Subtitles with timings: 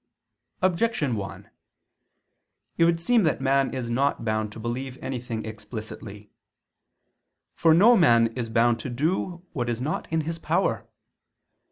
[0.63, 1.47] Objection 1:
[2.79, 6.31] It would seem that man is not bound to believe anything explicitly.
[7.53, 10.89] For no man is bound to do what is not in his power.